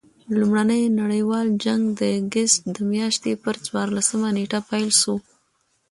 لومړي 0.37 0.81
نړۍوال 0.99 1.47
جنګ 1.63 1.83
د 1.99 2.01
اګسټ 2.19 2.59
د 2.75 2.77
میاشتي 2.91 3.33
پر 3.43 3.55
څوارلسمه 3.65 4.29
نېټه 4.37 4.59
پيل 4.69 4.89
سو. 5.01 5.15